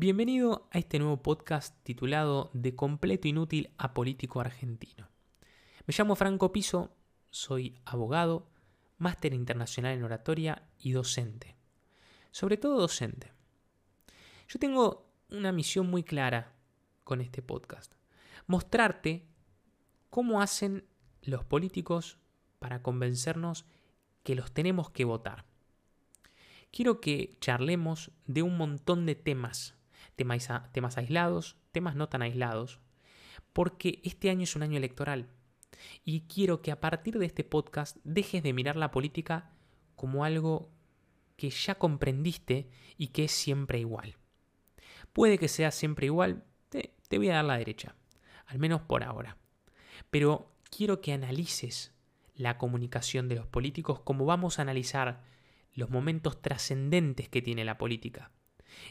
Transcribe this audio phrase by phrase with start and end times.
[0.00, 5.08] Bienvenido a este nuevo podcast titulado De completo inútil a político argentino.
[5.88, 6.94] Me llamo Franco Piso,
[7.30, 8.48] soy abogado,
[8.98, 11.56] máster internacional en oratoria y docente.
[12.30, 13.32] Sobre todo docente.
[14.46, 16.54] Yo tengo una misión muy clara
[17.02, 17.92] con este podcast.
[18.46, 19.26] Mostrarte
[20.10, 20.84] cómo hacen
[21.22, 22.20] los políticos
[22.60, 23.64] para convencernos
[24.22, 25.44] que los tenemos que votar.
[26.70, 29.74] Quiero que charlemos de un montón de temas
[30.18, 32.80] temas, aislados, temas no tan aislados,
[33.52, 35.28] porque este año es un año electoral
[36.04, 39.52] y quiero que a partir de este podcast dejes de mirar la política
[39.94, 40.70] como algo
[41.36, 44.16] que ya comprendiste y que es siempre igual.
[45.12, 47.94] Puede que sea siempre igual, te, te voy a dar la derecha,
[48.46, 49.36] al menos por ahora.
[50.10, 51.94] Pero quiero que analices
[52.34, 55.22] la comunicación de los políticos como vamos a analizar
[55.74, 58.32] los momentos trascendentes que tiene la política.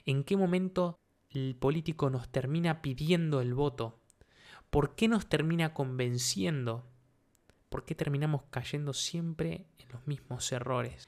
[0.05, 3.99] ¿En qué momento el político nos termina pidiendo el voto?
[4.69, 6.85] ¿Por qué nos termina convenciendo?
[7.69, 11.07] ¿Por qué terminamos cayendo siempre en los mismos errores?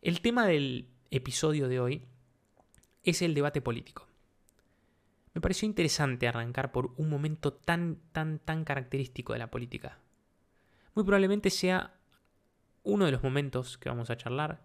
[0.00, 2.02] El tema del episodio de hoy
[3.02, 4.06] es el debate político.
[5.34, 9.98] Me pareció interesante arrancar por un momento tan, tan, tan característico de la política.
[10.94, 11.94] Muy probablemente sea
[12.82, 14.64] uno de los momentos que vamos a charlar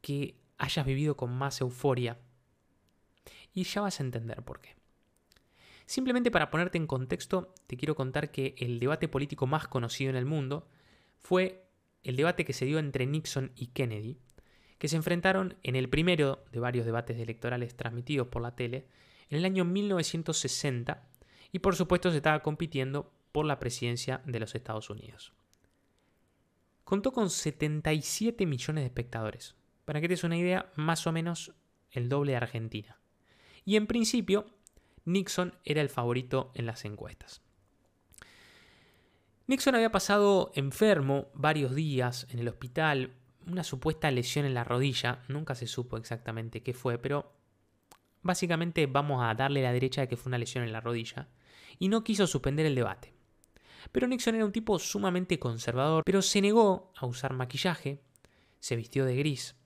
[0.00, 2.18] que hayas vivido con más euforia
[3.52, 4.76] y ya vas a entender por qué.
[5.86, 10.16] Simplemente para ponerte en contexto, te quiero contar que el debate político más conocido en
[10.16, 10.68] el mundo
[11.18, 11.66] fue
[12.04, 14.16] el debate que se dio entre Nixon y Kennedy,
[14.78, 18.86] que se enfrentaron en el primero de varios debates electorales transmitidos por la tele
[19.30, 21.08] en el año 1960
[21.50, 25.32] y por supuesto se estaba compitiendo por la presidencia de los Estados Unidos.
[26.84, 29.56] Contó con 77 millones de espectadores.
[29.84, 31.52] Para que te des una idea, más o menos
[31.90, 33.00] el doble de Argentina
[33.64, 34.46] y en principio
[35.04, 37.42] Nixon era el favorito en las encuestas.
[39.46, 43.14] Nixon había pasado enfermo varios días en el hospital,
[43.46, 47.32] una supuesta lesión en la rodilla, nunca se supo exactamente qué fue, pero
[48.22, 51.28] básicamente vamos a darle la derecha de que fue una lesión en la rodilla,
[51.78, 53.12] y no quiso suspender el debate.
[53.90, 58.02] Pero Nixon era un tipo sumamente conservador, pero se negó a usar maquillaje,
[58.60, 59.56] se vistió de gris,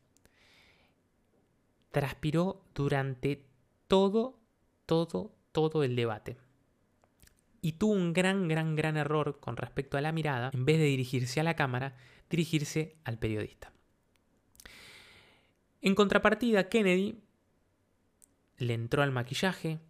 [1.90, 3.44] transpiró durante
[3.88, 4.40] todo,
[4.86, 6.36] todo, todo el debate.
[7.60, 10.84] Y tuvo un gran, gran, gran error con respecto a la mirada, en vez de
[10.84, 11.96] dirigirse a la cámara,
[12.28, 13.72] dirigirse al periodista.
[15.80, 17.22] En contrapartida, Kennedy
[18.58, 19.80] le entró al maquillaje,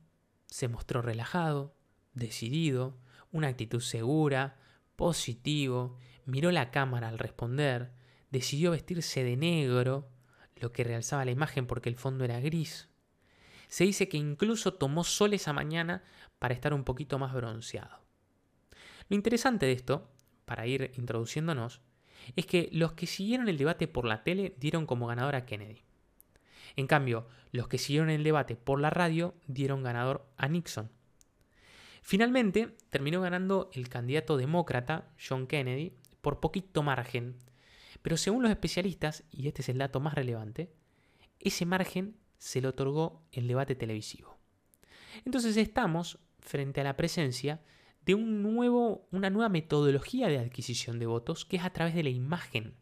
[0.47, 1.75] se mostró relajado,
[2.15, 2.97] decidido,
[3.33, 4.57] una actitud segura,
[4.97, 7.93] positivo, miró la cámara al responder,
[8.31, 10.09] decidió vestirse de negro,
[10.57, 12.89] lo que realzaba la imagen porque el fondo era gris,
[13.69, 16.03] se dice que incluso tomó sol esa mañana
[16.39, 18.01] para estar un poquito más bronceado.
[19.09, 20.11] Lo interesante de esto,
[20.45, 21.81] para ir introduciéndonos,
[22.37, 25.83] es que los que siguieron el debate por la tele dieron como ganador a Kennedy.
[26.77, 30.91] En cambio, los que siguieron el debate por la radio dieron ganador a Nixon.
[32.03, 37.37] Finalmente, terminó ganando el candidato demócrata, John Kennedy, por poquito margen.
[38.03, 40.73] Pero según los especialistas, y este es el dato más relevante,
[41.41, 44.37] ese margen se le otorgó el debate televisivo.
[45.25, 47.63] Entonces estamos frente a la presencia
[48.05, 52.03] de un nuevo, una nueva metodología de adquisición de votos que es a través de
[52.03, 52.75] la imagen.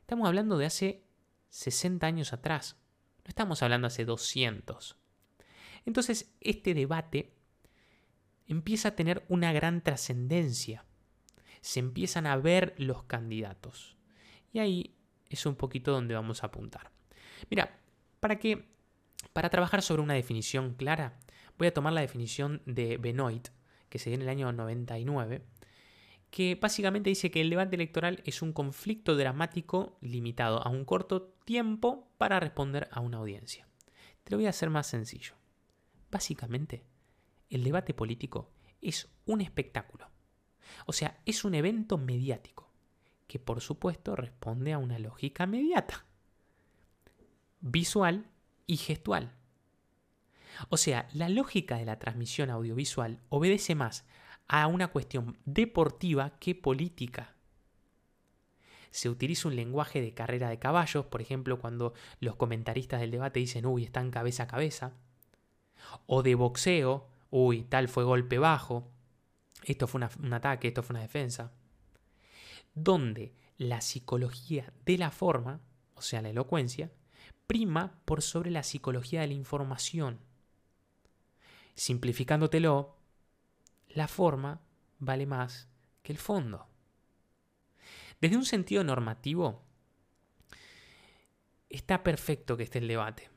[0.00, 1.04] Estamos hablando de hace
[1.50, 2.76] 60 años atrás,
[3.18, 4.96] no estamos hablando hace 200.
[5.86, 7.36] Entonces este debate
[8.48, 10.84] empieza a tener una gran trascendencia.
[11.60, 13.96] Se empiezan a ver los candidatos.
[14.52, 14.96] Y ahí
[15.30, 16.90] es un poquito donde vamos a apuntar.
[17.48, 17.83] Mira,
[18.24, 18.64] para que,
[19.34, 21.20] para trabajar sobre una definición clara,
[21.58, 23.50] voy a tomar la definición de Benoit,
[23.90, 25.44] que se dio en el año 99,
[26.30, 31.34] que básicamente dice que el debate electoral es un conflicto dramático limitado a un corto
[31.44, 33.68] tiempo para responder a una audiencia.
[34.22, 35.34] Te lo voy a hacer más sencillo.
[36.10, 36.86] Básicamente,
[37.50, 40.08] el debate político es un espectáculo.
[40.86, 42.72] O sea, es un evento mediático
[43.26, 46.06] que por supuesto responde a una lógica mediata
[47.64, 48.26] visual
[48.66, 49.32] y gestual.
[50.68, 54.04] O sea, la lógica de la transmisión audiovisual obedece más
[54.46, 57.34] a una cuestión deportiva que política.
[58.90, 63.40] Se utiliza un lenguaje de carrera de caballos, por ejemplo, cuando los comentaristas del debate
[63.40, 64.92] dicen, uy, están cabeza a cabeza.
[66.06, 68.92] O de boxeo, uy, tal fue golpe bajo.
[69.64, 71.52] Esto fue un ataque, esto fue una defensa.
[72.74, 75.60] Donde la psicología de la forma,
[75.94, 76.92] o sea, la elocuencia,
[77.46, 80.20] prima por sobre la psicología de la información.
[81.74, 82.96] simplificándotelo,
[83.88, 84.60] la forma
[84.98, 85.68] vale más
[86.02, 86.66] que el fondo.
[88.20, 89.62] Desde un sentido normativo,
[91.68, 93.30] está perfecto que esté el debate,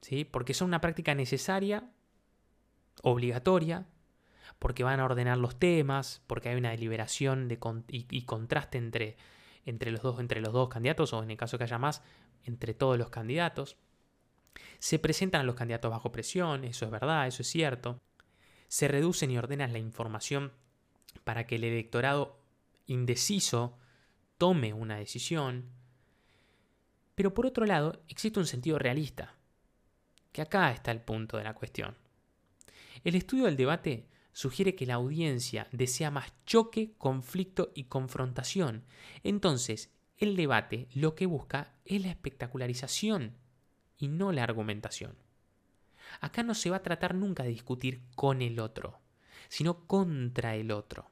[0.00, 0.24] ¿sí?
[0.24, 1.90] porque es una práctica necesaria,
[3.02, 3.86] obligatoria,
[4.58, 7.58] porque van a ordenar los temas, porque hay una deliberación de
[7.88, 9.16] y, contraste entre,
[9.64, 12.02] entre, los dos, entre los dos candidatos, o en el caso que haya más,
[12.44, 13.76] entre todos los candidatos.
[14.78, 18.00] Se presentan a los candidatos bajo presión, eso es verdad, eso es cierto.
[18.68, 20.52] Se reducen y ordenan la información
[21.24, 22.38] para que el electorado
[22.86, 23.78] indeciso
[24.38, 25.70] tome una decisión.
[27.14, 29.34] Pero por otro lado, existe un sentido realista,
[30.32, 31.96] que acá está el punto de la cuestión.
[33.04, 38.84] El estudio del debate sugiere que la audiencia desea más choque, conflicto y confrontación.
[39.22, 43.36] Entonces, el debate lo que busca es la espectacularización
[43.98, 45.16] y no la argumentación.
[46.20, 49.00] Acá no se va a tratar nunca de discutir con el otro,
[49.48, 51.10] sino contra el otro.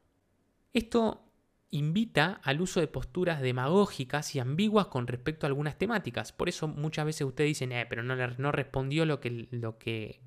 [0.73, 1.25] Esto
[1.71, 6.33] invita al uso de posturas demagógicas y ambiguas con respecto a algunas temáticas.
[6.33, 10.21] Por eso muchas veces ustedes dicen, eh, pero no, respondió lo que, lo que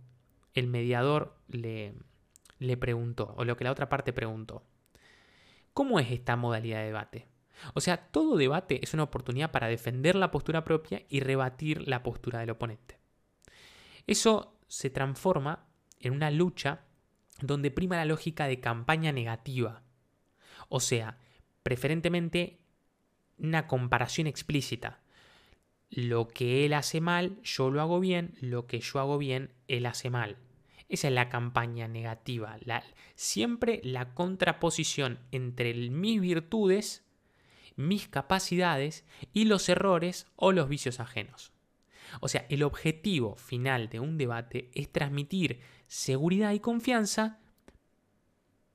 [0.53, 1.93] el mediador le,
[2.59, 4.63] le preguntó, o lo que la otra parte preguntó.
[5.73, 7.27] ¿Cómo es esta modalidad de debate?
[7.73, 12.03] O sea, todo debate es una oportunidad para defender la postura propia y rebatir la
[12.03, 12.99] postura del oponente.
[14.07, 15.65] Eso se transforma
[15.99, 16.81] en una lucha
[17.41, 19.83] donde prima la lógica de campaña negativa.
[20.69, 21.17] O sea,
[21.63, 22.59] preferentemente
[23.37, 25.01] una comparación explícita.
[25.89, 29.85] Lo que él hace mal, yo lo hago bien, lo que yo hago bien, él
[29.85, 30.37] hace mal.
[30.87, 32.57] Esa es la campaña negativa,
[33.15, 37.04] siempre la contraposición entre mis virtudes
[37.75, 41.51] mis capacidades y los errores o los vicios ajenos.
[42.21, 47.39] O sea, el objetivo final de un debate es transmitir seguridad y confianza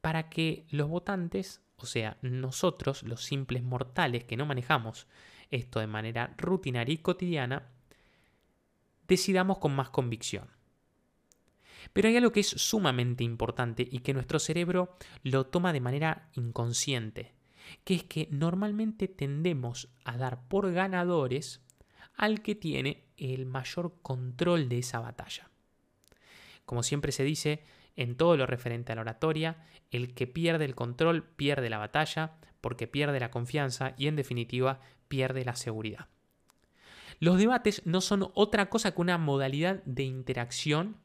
[0.01, 5.07] para que los votantes, o sea, nosotros, los simples mortales que no manejamos
[5.51, 7.69] esto de manera rutinaria y cotidiana,
[9.09, 10.49] decidamos con más convicción.
[11.93, 16.29] Pero hay algo que es sumamente importante y que nuestro cerebro lo toma de manera
[16.35, 17.33] inconsciente
[17.85, 21.63] que es que normalmente tendemos a dar por ganadores
[22.15, 25.51] al que tiene el mayor control de esa batalla.
[26.65, 27.63] Como siempre se dice
[27.97, 32.37] en todo lo referente a la oratoria, el que pierde el control pierde la batalla
[32.61, 36.09] porque pierde la confianza y en definitiva pierde la seguridad.
[37.19, 40.97] Los debates no son otra cosa que una modalidad de interacción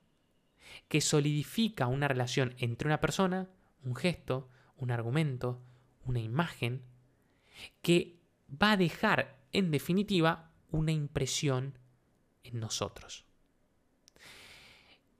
[0.88, 3.50] que solidifica una relación entre una persona,
[3.84, 5.62] un gesto, un argumento,
[6.06, 6.84] una imagen
[7.82, 8.20] que
[8.50, 11.78] va a dejar en definitiva una impresión
[12.44, 13.26] en nosotros.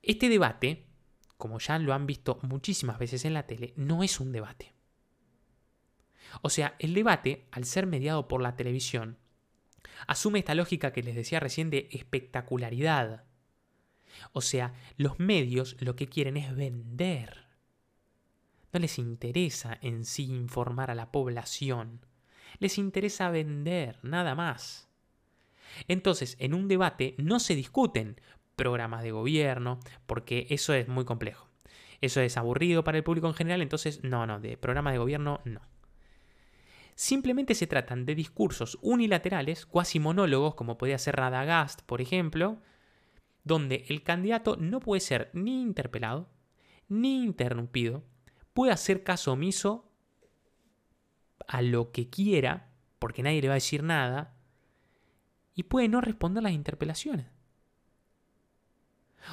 [0.02, 0.86] Este debate,
[1.36, 4.72] como ya lo han visto muchísimas veces en la tele, no es un debate.
[6.42, 9.18] O sea, el debate, al ser mediado por la televisión,
[10.06, 13.24] asume esta lógica que les decía recién de espectacularidad.
[14.32, 17.45] O sea, los medios lo que quieren es vender.
[18.72, 22.04] No les interesa en sí informar a la población.
[22.58, 24.88] Les interesa vender, nada más.
[25.88, 28.20] Entonces, en un debate no se discuten
[28.56, 31.48] programas de gobierno, porque eso es muy complejo.
[32.00, 35.40] Eso es aburrido para el público en general, entonces no, no, de programas de gobierno
[35.44, 35.60] no.
[36.94, 42.58] Simplemente se tratan de discursos unilaterales, cuasi monólogos, como podía ser Radagast, por ejemplo,
[43.44, 46.30] donde el candidato no puede ser ni interpelado,
[46.88, 48.02] ni interrumpido,
[48.56, 49.84] puede hacer caso omiso
[51.46, 54.34] a lo que quiera, porque nadie le va a decir nada,
[55.54, 57.26] y puede no responder las interpelaciones.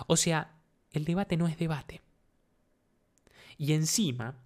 [0.07, 0.59] O sea,
[0.91, 2.01] el debate no es debate.
[3.57, 4.43] Y encima,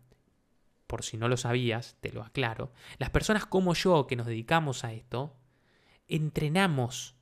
[0.86, 4.84] por si no lo sabías, te lo aclaro, las personas como yo que nos dedicamos
[4.84, 5.36] a esto,
[6.08, 7.16] entrenamos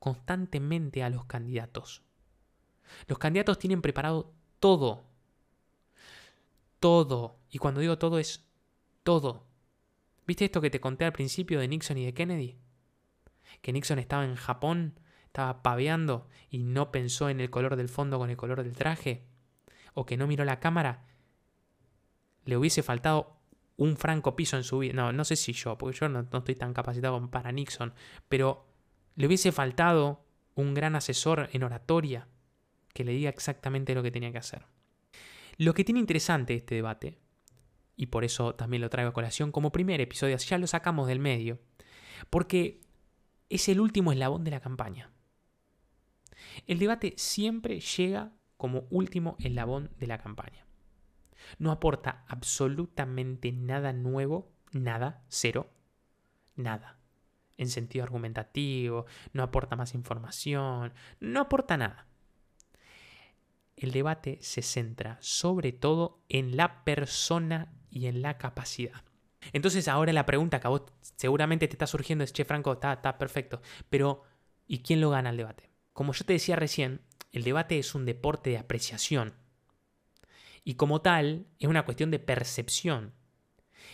[0.00, 2.02] constantemente a los candidatos.
[3.06, 5.04] Los candidatos tienen preparado todo
[6.86, 7.40] todo.
[7.50, 8.48] Y cuando digo todo es
[9.02, 9.48] todo.
[10.24, 12.60] ¿Viste esto que te conté al principio de Nixon y de Kennedy?
[13.60, 18.20] Que Nixon estaba en Japón, estaba paveando y no pensó en el color del fondo
[18.20, 19.26] con el color del traje.
[19.94, 21.08] O que no miró la cámara.
[22.44, 23.40] Le hubiese faltado
[23.76, 24.92] un franco piso en su vida.
[24.92, 27.94] No, no sé si yo, porque yo no, no estoy tan capacitado para Nixon.
[28.28, 28.64] Pero
[29.16, 30.24] le hubiese faltado
[30.54, 32.28] un gran asesor en oratoria
[32.94, 34.75] que le diga exactamente lo que tenía que hacer.
[35.58, 37.18] Lo que tiene interesante este debate,
[37.96, 41.18] y por eso también lo traigo a colación como primer episodio, ya lo sacamos del
[41.18, 41.58] medio,
[42.30, 42.80] porque
[43.48, 45.10] es el último eslabón de la campaña.
[46.66, 50.66] El debate siempre llega como último eslabón de la campaña.
[51.58, 55.70] No aporta absolutamente nada nuevo, nada, cero,
[56.56, 56.98] nada.
[57.56, 62.06] En sentido argumentativo, no aporta más información, no aporta nada.
[63.76, 69.04] El debate se centra sobre todo en la persona y en la capacidad.
[69.52, 72.94] Entonces ahora la pregunta que a vos seguramente te está surgiendo es, che Franco, está,
[72.94, 74.22] está perfecto, pero
[74.66, 75.70] ¿y quién lo gana el debate?
[75.92, 77.02] Como yo te decía recién,
[77.32, 79.34] el debate es un deporte de apreciación.
[80.64, 83.14] Y como tal, es una cuestión de percepción.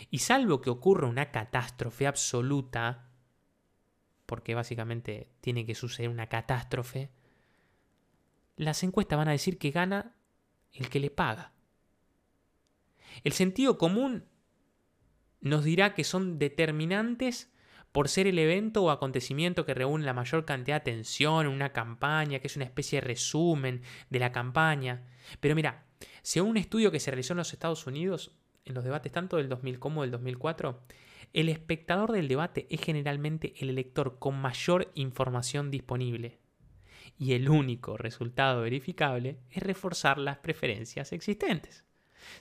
[0.09, 3.09] Y salvo que ocurra una catástrofe absoluta,
[4.25, 7.11] porque básicamente tiene que suceder una catástrofe,
[8.55, 10.15] las encuestas van a decir que gana
[10.71, 11.53] el que le paga.
[13.23, 14.25] El sentido común
[15.41, 17.51] nos dirá que son determinantes
[17.91, 21.73] por ser el evento o acontecimiento que reúne la mayor cantidad de atención en una
[21.73, 25.03] campaña, que es una especie de resumen de la campaña.
[25.39, 25.85] Pero mira,
[26.23, 28.31] según un estudio que se realizó en los Estados Unidos,
[28.65, 30.81] en los debates tanto del 2000 como del 2004,
[31.33, 36.39] el espectador del debate es generalmente el elector con mayor información disponible.
[37.17, 41.83] Y el único resultado verificable es reforzar las preferencias existentes.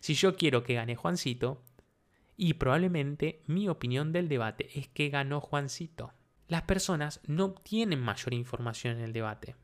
[0.01, 1.63] Si yo quiero que gane Juancito,
[2.37, 6.13] y probablemente mi opinión del debate es que ganó Juancito.
[6.49, 9.57] Las personas no obtienen mayor información en el debate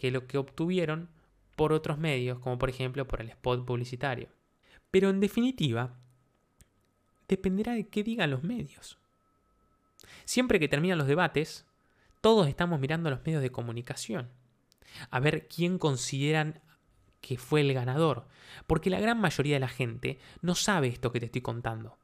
[0.00, 1.10] que lo que obtuvieron
[1.56, 4.30] por otros medios, como por ejemplo por el spot publicitario.
[4.90, 5.94] Pero en definitiva,
[7.28, 8.96] dependerá de qué digan los medios.
[10.24, 11.66] Siempre que terminan los debates,
[12.20, 14.30] todos estamos mirando los medios de comunicación,
[15.10, 16.60] a ver quién consideran
[17.20, 18.26] que fue el ganador,
[18.66, 21.98] porque la gran mayoría de la gente no sabe esto que te estoy contando.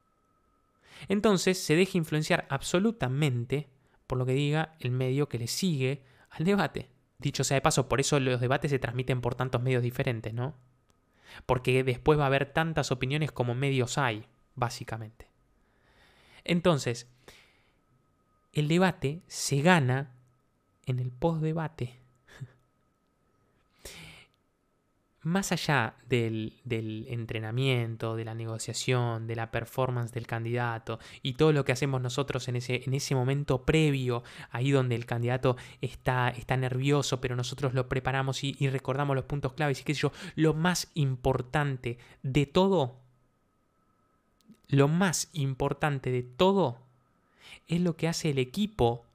[1.07, 3.69] Entonces se deja influenciar absolutamente
[4.07, 6.89] por lo que diga el medio que le sigue al debate.
[7.19, 10.55] Dicho sea de paso, por eso los debates se transmiten por tantos medios diferentes, ¿no?
[11.45, 15.29] Porque después va a haber tantas opiniones como medios hay, básicamente.
[16.43, 17.07] Entonces,
[18.59, 20.17] el debate se gana
[20.87, 21.99] en el post-debate.
[25.21, 26.59] Más allá del,
[27.07, 32.47] entrenamiento, de la negociación, de la performance del candidato y todo lo que hacemos nosotros
[32.47, 37.75] en ese, en ese momento previo, ahí donde el candidato está, está nervioso, pero nosotros
[37.75, 41.99] lo preparamos y, y recordamos los puntos claves y qué sé yo, lo más importante
[42.23, 43.01] de todo,
[44.67, 46.86] lo más importante de todo
[47.67, 49.05] es lo que hace el equipo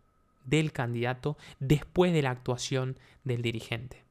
[0.45, 4.05] del candidato después de la actuación del dirigente.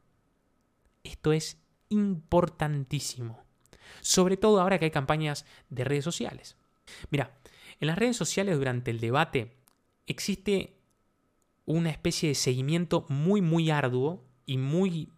[1.04, 1.58] Esto es
[1.90, 3.44] importantísimo.
[4.02, 6.58] Sobre todo ahora que hay campañas de redes sociales.
[7.10, 7.38] Mira,
[7.80, 9.58] en las redes sociales durante el debate
[10.08, 10.78] existe
[11.66, 15.10] una especie de seguimiento muy, muy arduo y muy,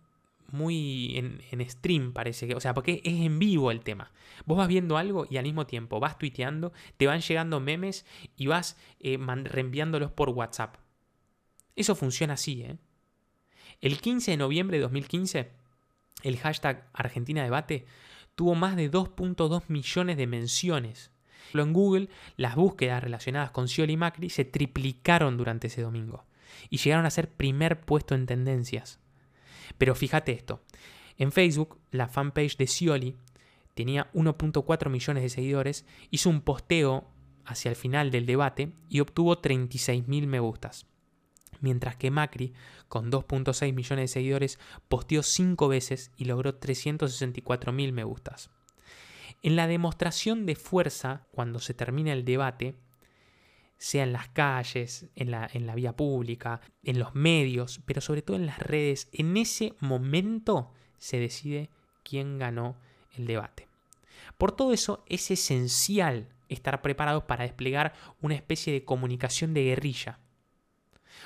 [0.54, 4.12] muy en, stream parece que, o sea, porque es en vivo el tema.
[4.46, 8.06] Vos vas viendo algo y al mismo tiempo vas tuiteando, te van llegando memes
[8.38, 10.78] y vas eh, reenviándolos por WhatsApp.
[11.76, 12.78] Eso funciona así, ¿eh?
[13.82, 15.64] El 15 de noviembre de 2015
[16.24, 17.86] el hashtag Argentina Debate
[18.36, 21.12] tuvo más de 2.2 millones de menciones.
[21.54, 26.26] En Google, las búsquedas relacionadas con Scioli y Macri se triplicaron durante ese domingo
[26.70, 29.00] y llegaron a ser primer puesto en tendencias.
[29.78, 30.62] Pero fíjate esto,
[31.18, 33.18] en Facebook, la fanpage de Scioli
[33.74, 37.08] tenía 1.4 millones de seguidores, hizo un posteo
[37.46, 40.88] hacia el final del debate y obtuvo 36.000 me gustas
[41.64, 42.54] mientras que Macri,
[42.90, 48.52] con 2.6 millones de seguidores, posteó 5 veces y logró 364.000 me gustas.
[49.42, 52.76] En la demostración de fuerza, cuando se termina el debate,
[53.84, 58.22] sea en las calles, en la, en la vía pública, en los medios, pero sobre
[58.22, 61.70] todo en las redes, en ese momento se decide
[62.04, 62.78] quién ganó
[63.18, 63.68] el debate.
[64.38, 70.20] Por todo eso es esencial estar preparados para desplegar una especie de comunicación de guerrilla,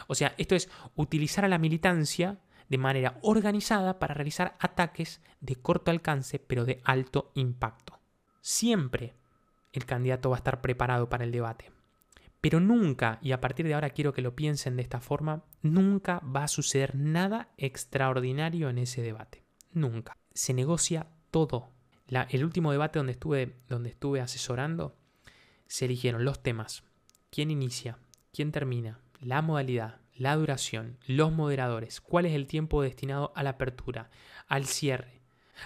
[0.07, 5.55] o sea, esto es utilizar a la militancia de manera organizada para realizar ataques de
[5.57, 7.99] corto alcance pero de alto impacto.
[8.41, 9.13] Siempre
[9.73, 11.76] el candidato va a estar preparado para el debate.
[12.47, 16.19] Pero nunca, y a partir de ahora quiero que lo piensen de esta forma, nunca
[16.19, 19.43] va a suceder nada extraordinario en ese debate.
[19.73, 20.15] Nunca.
[20.33, 21.73] Se negocia todo.
[22.07, 24.95] el último debate donde estuve, donde estuve asesorando,
[25.67, 26.85] se eligieron los temas.
[27.31, 27.97] ¿Quién inicia?
[28.31, 29.01] ¿Quién termina?
[29.19, 34.09] la modalidad, la duración, los moderadores, cuál es el tiempo destinado a la apertura,
[34.47, 35.19] al cierre.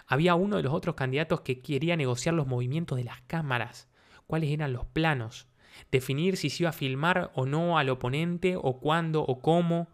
[0.07, 3.87] Había uno de los otros candidatos que quería negociar los movimientos de las cámaras,
[4.25, 5.47] cuáles eran los planos,
[5.91, 9.87] definir si se iba a filmar o no al oponente, o cuándo o cómo.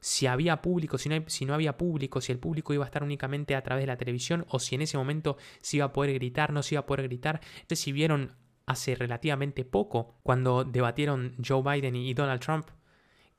[0.00, 3.02] si había público, si no, si no había público, si el público iba a estar
[3.02, 6.14] únicamente a través de la televisión o si en ese momento se iba a poder
[6.14, 7.40] gritar, no se iba a poder gritar.
[7.54, 12.68] Entonces, si vieron hace relativamente poco, cuando debatieron Joe Biden y Donald Trump,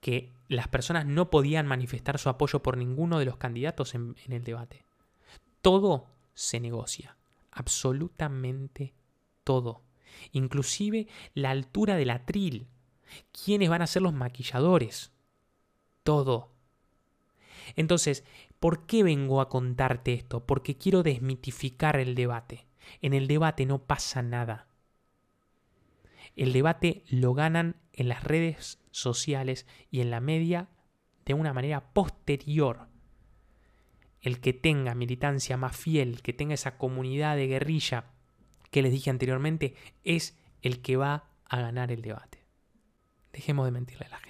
[0.02, 4.34] que las personas no podían manifestar su apoyo por ninguno de los candidatos en, en
[4.34, 4.86] el debate.
[5.62, 7.18] Todo se negocia,
[7.52, 8.96] absolutamente
[9.44, 9.84] todo.
[10.32, 12.68] Inclusive la altura del atril,
[13.32, 15.12] quiénes van a ser los maquilladores,
[16.04, 16.52] todo.
[17.76, 18.24] Entonces,
[18.60, 20.46] ¿por qué vengo a contarte esto?
[20.46, 22.68] Porque quiero desmitificar el debate.
[23.02, 24.68] En el debate no pasa nada.
[26.36, 30.70] El debate lo ganan en las redes sociales y en la media
[31.26, 32.88] de una manera posterior.
[34.22, 38.06] El que tenga militancia más fiel, que tenga esa comunidad de guerrilla
[38.72, 42.44] que les dije anteriormente, es el que va a ganar el debate.
[43.34, 44.29] Dejemos de mentirle a la gente.